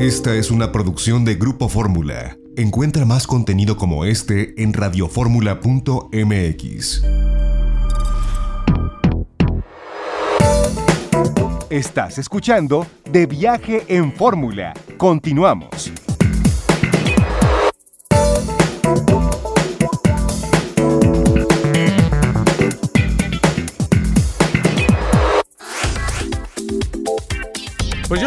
[0.00, 2.38] Esta es una producción de Grupo Fórmula.
[2.56, 7.04] Encuentra más contenido como este en radioformula.mx.
[11.68, 14.72] Estás escuchando De Viaje en Fórmula.
[14.96, 15.92] Continuamos.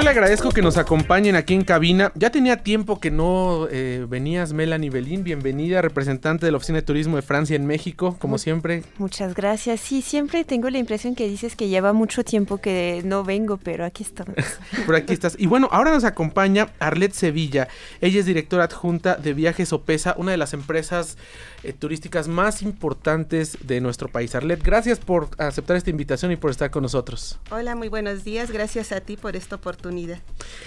[0.03, 2.11] Le agradezco que nos acompañen aquí en cabina.
[2.15, 5.23] Ya tenía tiempo que no eh, venías, Melanie Belín.
[5.23, 8.83] Bienvenida, representante de la Oficina de Turismo de Francia en México, como siempre.
[8.97, 9.79] Muchas gracias.
[9.79, 13.85] Sí, siempre tengo la impresión que dices que lleva mucho tiempo que no vengo, pero
[13.85, 14.35] aquí estamos.
[14.85, 15.37] Por aquí estás.
[15.39, 17.69] Y bueno, ahora nos acompaña Arlette Sevilla.
[18.01, 21.17] Ella es directora adjunta de Viajes Opesa, una de las empresas
[21.63, 24.35] eh, turísticas más importantes de nuestro país.
[24.35, 27.39] Arlette, gracias por aceptar esta invitación y por estar con nosotros.
[27.51, 28.51] Hola, muy buenos días.
[28.51, 29.93] Gracias a ti por esta oportunidad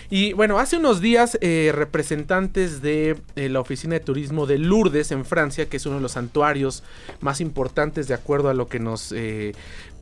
[0.09, 5.11] y bueno, hace unos días eh, representantes de eh, la Oficina de Turismo de Lourdes
[5.11, 6.85] en Francia, que es uno de los santuarios
[7.21, 9.55] más importantes de acuerdo a lo que nos eh,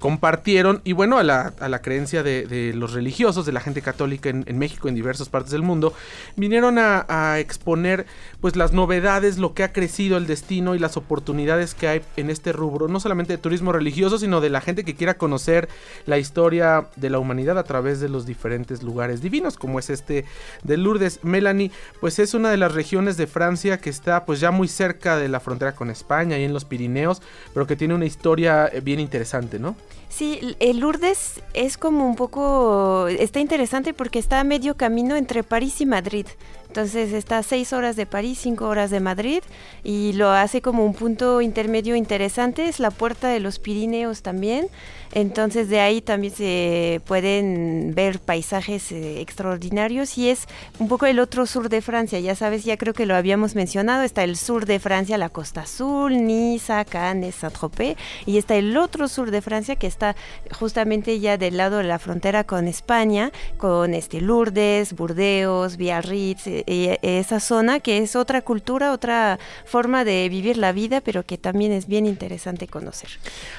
[0.05, 4.29] compartieron y bueno, a la, a la creencia de, los religiosos, de la gente católica
[4.29, 5.95] en, México, en diversas partes del mundo,
[6.37, 8.05] vinieron a, exponer
[8.43, 12.29] pues las novedades, lo que ha crecido el destino y las oportunidades que hay en
[12.29, 15.71] este rubro, no solamente de turismo religioso, sino de la gente que quiera conocer
[16.05, 20.27] la historia de la humanidad a través de los diferentes lugares divinos, como es este
[20.65, 21.21] de Lourdes.
[21.23, 25.17] Melanie, pues es una de las regiones de Francia que está pues ya muy cerca
[25.17, 27.23] de la frontera con España y en los Pirineos,
[27.55, 29.77] pero que tiene una historia eh, bien interesante, ¿no?
[30.09, 35.42] Sí, el Lourdes es como un poco, está interesante porque está a medio camino entre
[35.42, 36.27] París y Madrid.
[36.75, 39.44] Entonces está seis horas de París, cinco horas de Madrid
[39.84, 42.67] y lo hace como un punto intermedio interesante.
[42.67, 44.67] Es la puerta de los Pirineos también.
[45.12, 50.48] Entonces de ahí también se pueden ver paisajes eh, extraordinarios y es
[50.80, 52.19] un poco el otro sur de Francia.
[52.19, 54.02] Ya sabes, ya creo que lo habíamos mencionado.
[54.02, 57.97] Está el sur de Francia, la Costa Azul, Niza, Cannes, Saint-Tropez.
[58.27, 60.17] Y está el otro sur de Francia que está
[60.51, 66.64] justamente ya del lado de la frontera con España, con este Lourdes, Burdeos, Biarritz, eh,
[66.67, 71.73] esa zona que es otra cultura, otra forma de vivir la vida, pero que también
[71.73, 73.11] es bien interesante conocer.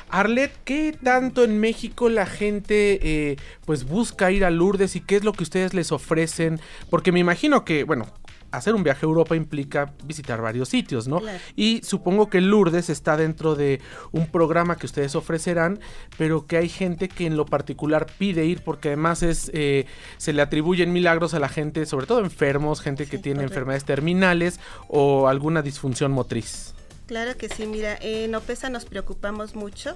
[0.10, 5.18] Arlet, ¿qué tanto en México la gente eh, pues busca ir a Lourdes y qué
[5.18, 6.60] es lo que ustedes les ofrecen?
[6.90, 8.08] Porque me imagino que, bueno,
[8.58, 11.22] hacer un viaje a Europa implica visitar varios sitios, ¿no?
[11.56, 15.80] Y supongo que Lourdes está dentro de un programa que ustedes ofrecerán,
[16.18, 19.86] pero que hay gente que en lo particular pide ir porque además es eh,
[20.18, 24.60] se le atribuyen milagros a la gente, sobre todo enfermos, gente que tiene enfermedades terminales
[24.88, 26.74] o alguna disfunción motriz.
[27.06, 29.96] Claro que sí, mira, en OPESA nos preocupamos mucho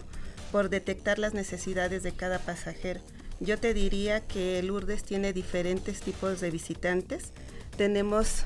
[0.51, 3.01] por detectar las necesidades de cada pasajero.
[3.39, 7.31] Yo te diría que Lourdes tiene diferentes tipos de visitantes
[7.79, 8.43] tenemos,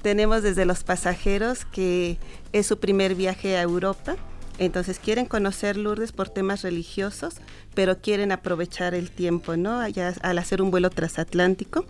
[0.00, 2.18] tenemos desde los pasajeros que
[2.54, 4.16] es su primer viaje a Europa.
[4.56, 7.34] Entonces quieren conocer Lourdes por temas religiosos,
[7.74, 9.78] pero quieren aprovechar el tiempo, ¿no?
[10.22, 11.84] Al hacer un vuelo transatlántico.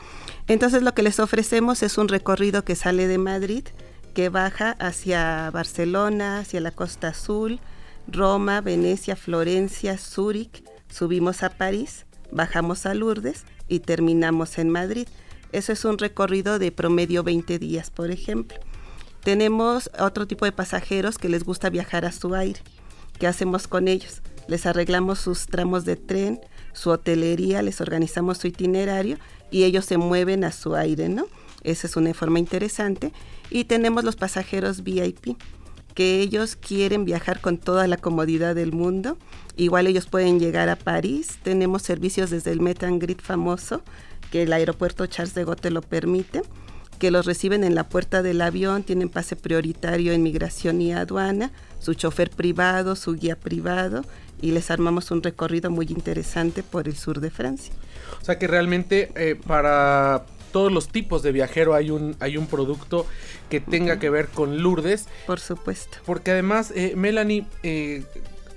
[0.48, 3.64] Entonces lo que les ofrecemos es un recorrido que sale de Madrid,
[4.12, 7.60] que baja hacia Barcelona, hacia la Costa Azul,
[8.08, 15.06] Roma, Venecia, Florencia, Zúrich, subimos a París, bajamos a Lourdes y terminamos en Madrid.
[15.52, 18.58] Eso es un recorrido de promedio 20 días, por ejemplo.
[19.22, 22.60] Tenemos otro tipo de pasajeros que les gusta viajar a su aire.
[23.18, 24.22] ¿Qué hacemos con ellos?
[24.48, 26.40] Les arreglamos sus tramos de tren,
[26.72, 29.18] su hotelería, les organizamos su itinerario
[29.50, 31.26] y ellos se mueven a su aire, ¿no?
[31.62, 33.12] Esa es una forma interesante.
[33.50, 35.36] Y tenemos los pasajeros VIP,
[35.94, 39.18] que ellos quieren viajar con toda la comodidad del mundo.
[39.56, 41.38] Igual ellos pueden llegar a París.
[41.42, 43.82] Tenemos servicios desde el Met and famoso
[44.32, 46.40] que el aeropuerto Charles de Gaulle lo permite,
[46.98, 51.52] que los reciben en la puerta del avión, tienen pase prioritario en migración y aduana,
[51.78, 54.02] su chofer privado, su guía privado,
[54.40, 57.74] y les armamos un recorrido muy interesante por el sur de Francia.
[58.22, 62.46] O sea que realmente eh, para todos los tipos de viajero hay un, hay un
[62.46, 63.06] producto
[63.50, 65.08] que tenga que ver con Lourdes.
[65.26, 65.98] Por supuesto.
[66.06, 68.04] Porque además, eh, Melanie, eh,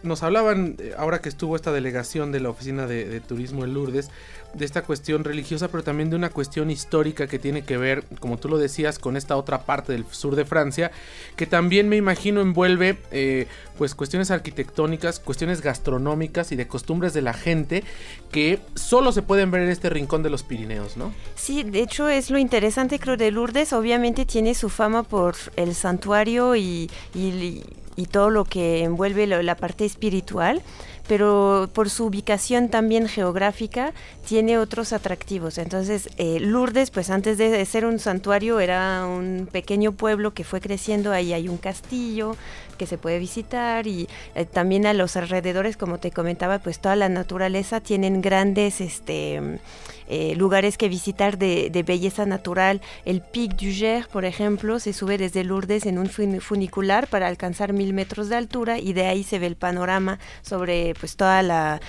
[0.05, 4.09] nos hablaban, ahora que estuvo esta delegación de la Oficina de, de Turismo en Lourdes,
[4.55, 8.37] de esta cuestión religiosa, pero también de una cuestión histórica que tiene que ver, como
[8.37, 10.91] tú lo decías, con esta otra parte del sur de Francia,
[11.35, 13.47] que también me imagino envuelve eh,
[13.77, 17.83] pues cuestiones arquitectónicas, cuestiones gastronómicas y de costumbres de la gente
[18.31, 21.13] que solo se pueden ver en este rincón de los Pirineos, ¿no?
[21.35, 25.75] Sí, de hecho es lo interesante creo de Lourdes, obviamente tiene su fama por el
[25.75, 27.63] santuario y, y,
[28.05, 30.61] todo lo que envuelve la parte espiritual
[31.07, 33.93] pero por su ubicación también geográfica
[34.27, 35.57] tiene otros atractivos.
[35.57, 40.61] Entonces, eh, Lourdes, pues antes de ser un santuario, era un pequeño pueblo que fue
[40.61, 42.35] creciendo, ahí hay un castillo
[42.77, 46.95] que se puede visitar y eh, también a los alrededores, como te comentaba, pues toda
[46.95, 49.59] la naturaleza tienen grandes, este
[50.07, 52.81] eh, lugares que visitar de, belleza natural.
[53.05, 57.73] El Pic du Gers, por ejemplo, se sube desde Lourdes en un funicular para alcanzar
[57.73, 61.79] mil metros de altura y de ahí se ve el panorama sobre pues toda la,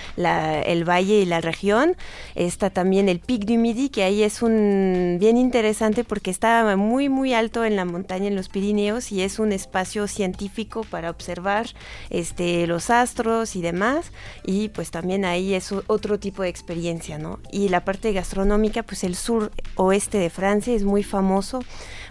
[0.66, 1.96] el valle y la región.
[2.34, 7.08] Está también el Pic du Midi, que ahí es un bien interesante porque está muy
[7.08, 11.66] muy alto en la montaña en los Pirineos y es un espacio científico para observar
[12.10, 14.12] este los astros y demás
[14.44, 17.40] y pues también ahí es otro tipo de experiencia, ¿no?
[17.50, 21.60] Y la parte gastronómica, pues el sur oeste de Francia es muy famoso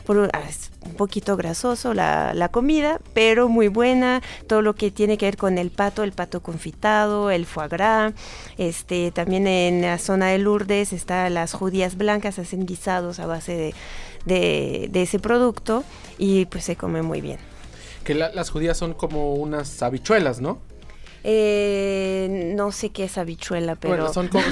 [0.05, 0.41] por ah,
[0.85, 5.57] un poquito grasoso la, comida, pero muy buena, todo lo que tiene que ver con
[5.57, 8.13] el pato, el pato confitado, el foie gras,
[8.57, 13.73] este, también en la zona de Lourdes está las judías blancas, hacen guisados a base
[14.25, 15.83] de, ese producto
[16.17, 17.39] y pues se come muy bien.
[18.03, 20.59] Que las judías son como unas habichuelas, ¿no?
[21.27, 23.95] Eh, no sé qué es habichuela, pero...
[23.95, 24.45] Bueno, son como,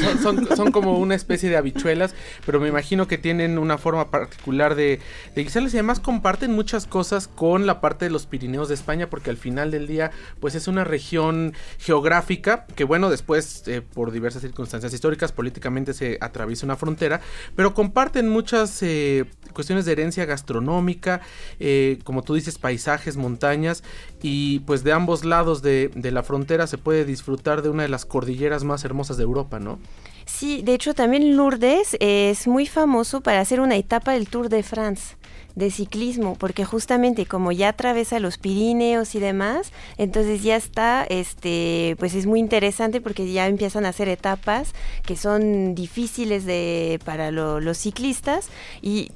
[0.55, 2.15] son, como una especie de habichuelas,
[2.47, 4.99] pero me imagino que tienen una forma particular de,
[5.35, 9.29] de y además comparten muchas cosas con la parte de los Pirineos de España, porque
[9.29, 10.09] al final del día,
[10.39, 16.17] pues es una región geográfica que, bueno, después, eh, por diversas circunstancias históricas, políticamente se
[16.21, 17.21] atraviesa una frontera,
[17.55, 21.21] pero comparten muchas eh, cuestiones de herencia gastronómica,
[21.59, 23.83] eh, como tú dices, paisajes, montañas,
[24.23, 27.89] y pues de ambos lados de, de la frontera se puede disfrutar de una de
[27.89, 29.79] las cordilleras más hermosas de Europa, ¿no?
[30.25, 34.63] Sí, de hecho también Lourdes es muy famoso para hacer una etapa del Tour de
[34.63, 35.15] France
[35.55, 41.95] de ciclismo, porque justamente como ya atraviesa los Pirineos y demás, entonces ya está, este,
[41.99, 44.73] pues es muy interesante porque ya empiezan a hacer etapas
[45.05, 48.49] que son difíciles de para los ciclistas
[48.81, 49.11] y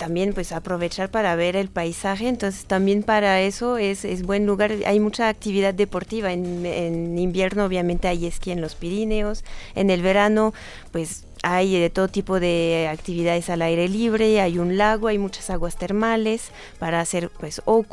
[0.00, 4.72] también pues aprovechar para ver el paisaje, entonces también para eso es, es buen lugar,
[4.86, 9.44] hay mucha actividad deportiva, en, invierno obviamente hay esquí en los Pirineos,
[9.74, 10.54] en el verano
[10.90, 15.50] pues hay de todo tipo de actividades al aire libre, hay un lago, hay muchas
[15.50, 17.84] aguas termales para hacer pues o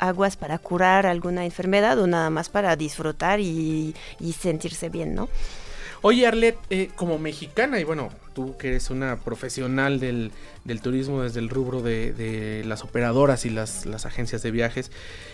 [0.00, 3.94] aguas para curar alguna enfermedad o nada más para disfrutar y,
[4.38, 5.30] sentirse bien, ¿no?
[6.02, 10.32] Oye, Arlet, eh, como mexicana, y bueno, tú que eres una profesional del,
[10.82, 14.90] turismo desde el rubro de, las operadoras y las, agencias de viajes,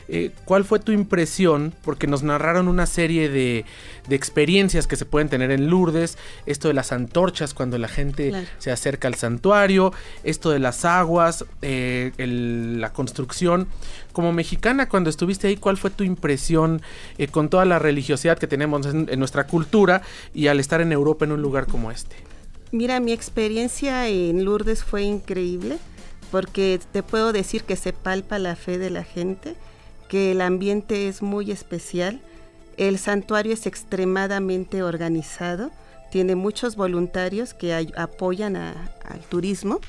[0.08, 1.74] eh, ¿cuál fue tu impresión?
[1.82, 3.64] Porque nos narraron una serie de,
[4.10, 8.70] experiencias que se pueden tener en Lourdes, esto de las antorchas cuando la gente se
[8.70, 9.92] acerca al santuario,
[10.24, 13.68] esto de las aguas, eh, la construcción.
[14.12, 16.82] Como mexicana, cuando estuviste ahí, ¿cuál fue tu impresión
[17.30, 20.02] con toda la religiosidad que tenemos en nuestra cultura
[20.34, 22.16] y al estar en Europa en un lugar como este?
[22.70, 25.78] Mira, mi experiencia en Lourdes fue increíble
[26.30, 29.54] porque te puedo decir que se palpa la fe de la gente,
[30.08, 32.20] que el ambiente es muy especial,
[32.76, 35.70] el santuario es extremadamente organizado,
[36.10, 39.80] tiene muchos voluntarios que apoyan al turismo,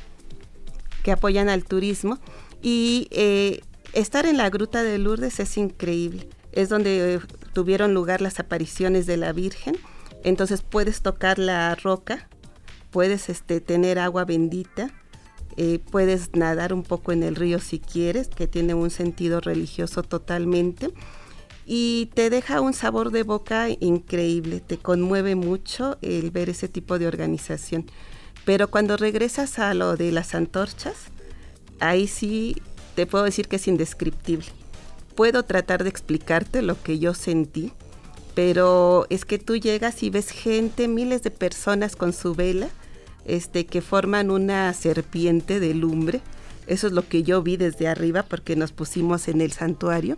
[1.03, 2.17] que apoyan al turismo
[2.61, 3.61] y eh,
[3.93, 6.29] estar en la gruta de Lourdes es increíble.
[6.51, 7.19] Es donde eh,
[7.53, 9.75] tuvieron lugar las apariciones de la Virgen
[10.23, 12.27] entonces puedes tocar la roca,
[12.91, 14.91] puedes este, tener agua bendita,
[15.57, 20.03] eh, puedes nadar un poco en el río si quieres, que tiene un sentido religioso
[20.03, 20.93] totalmente.
[21.65, 26.97] Y te deja un sabor de boca increíble, te conmueve mucho el ver ese tipo
[26.97, 27.85] de organización.
[28.43, 30.95] Pero cuando regresas a lo de las antorchas,
[31.79, 32.55] ahí sí
[32.95, 34.47] te puedo decir que es indescriptible.
[35.13, 37.73] Puedo tratar de explicarte lo que yo sentí,
[38.33, 42.69] pero es que tú llegas y ves gente, miles de personas con su vela,
[43.25, 46.21] este, que forman una serpiente de lumbre.
[46.67, 50.17] Eso es lo que yo vi desde arriba porque nos pusimos en el santuario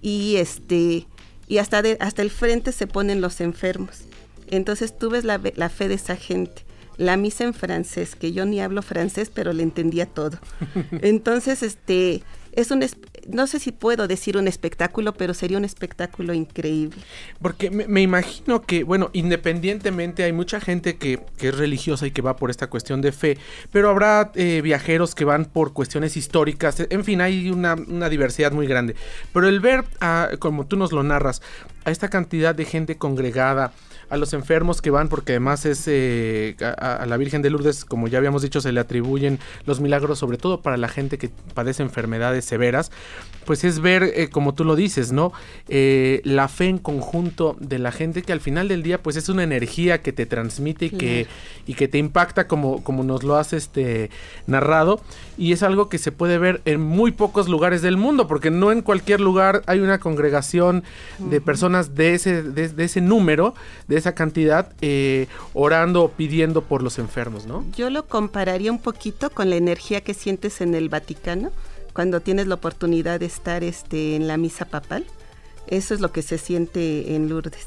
[0.00, 1.06] y este
[1.48, 4.02] y hasta hasta el frente se ponen los enfermos.
[4.48, 8.44] Entonces tú ves la, la fe de esa gente la misa en francés, que yo
[8.44, 10.38] ni hablo francés, pero le entendía todo.
[11.00, 12.84] Entonces, este, es un,
[13.28, 17.00] no sé si puedo decir un espectáculo, pero sería un espectáculo increíble.
[17.40, 22.36] Porque me, imagino que, bueno, independientemente hay mucha gente que, es religiosa y que va
[22.36, 23.38] por esta cuestión de fe,
[23.72, 27.76] pero habrá eh, viajeros que van por cuestiones históricas, en fin, hay una,
[28.08, 28.94] diversidad muy grande.
[29.32, 29.84] Pero el ver,
[30.38, 31.42] como tú nos lo narras,
[31.84, 33.72] a esta cantidad de gente congregada,
[34.10, 38.08] a los enfermos que van, porque además es eh, a, la Virgen de Lourdes, como
[38.08, 41.82] ya habíamos dicho, se le atribuyen los milagros, sobre todo para la gente que padece
[41.82, 42.90] enfermedades severas,
[43.44, 45.32] pues es ver, eh, como tú lo dices, ¿no?
[45.68, 49.28] Eh, la fe en conjunto de la gente que al final del día, pues es
[49.28, 51.26] una energía que te transmite y, que,
[51.66, 54.10] y que te impacta como, como nos lo has este,
[54.46, 55.00] narrado.
[55.36, 58.72] Y es algo que se puede ver en muy pocos lugares del mundo, porque no
[58.72, 60.84] en cualquier lugar hay una congregación
[61.18, 63.54] de personas de ese, de, ese número,
[63.86, 67.64] de esa cantidad, eh, orando o pidiendo por los enfermos, ¿no?
[67.76, 71.50] Yo lo compararía un poquito con la energía que sientes en el Vaticano
[71.92, 75.04] cuando tienes la oportunidad de estar este, en la misa papal.
[75.66, 77.66] Eso es lo que se siente en Lourdes.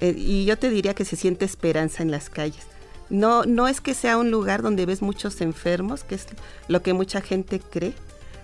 [0.00, 2.66] Eh, y yo te diría que se siente esperanza en las calles.
[3.08, 6.26] No, no es que sea un lugar donde ves muchos enfermos, que es
[6.68, 7.94] lo que mucha gente cree.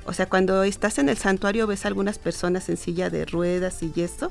[0.08, 3.92] O sea, cuando estás en el santuario ves algunas personas en silla de ruedas y
[4.00, 4.30] eso,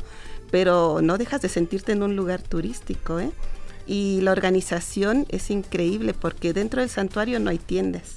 [0.50, 3.29] pero no dejas de sentirte en un lugar turístico, ¿eh?
[3.86, 8.15] Y la organización es increíble porque dentro del santuario no hay tiendas.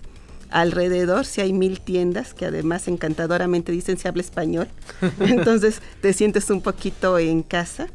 [0.49, 4.69] Alrededor sí hay mil tiendas que además encantadoramente dicen se habla español.
[5.21, 7.89] Entonces te sientes un poquito en casa.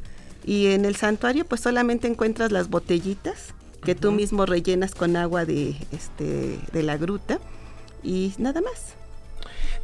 [0.46, 5.44] Y en el santuario pues solamente encuentras las botellitas que tú mismo rellenas con agua
[5.44, 7.40] de, este, de la gruta
[8.04, 8.94] y nada más.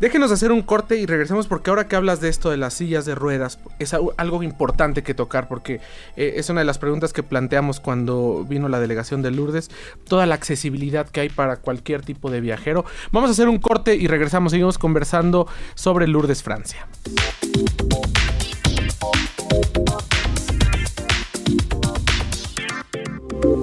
[0.02, 3.06] Déjenos hacer un corte y regresemos porque ahora que hablas de esto de las sillas
[3.06, 5.80] de ruedas, es algo importante que tocar porque
[6.16, 9.70] eh, es una de las preguntas que planteamos cuando vino la delegación de Lourdes,
[10.08, 12.84] toda la accesibilidad que hay para cualquier tipo de viajero.
[13.12, 16.88] Vamos a hacer un corte y regresamos, seguimos conversando sobre Lourdes, Francia.